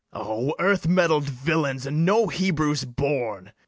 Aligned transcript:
O 0.13 0.55
earth 0.57 0.87
mettled 0.87 1.25
villains, 1.25 1.85
and 1.85 2.03
no 2.03 2.25
Hebrews 2.25 2.85
born! 2.85 3.51